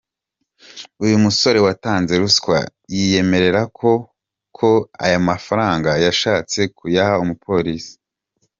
[1.03, 2.57] Uyu musore watanze ruswa,
[2.93, 3.91] yiyemerera ko
[4.57, 4.69] koko
[5.05, 7.93] ayo mafaranga yashatse kuyaha umupolisi.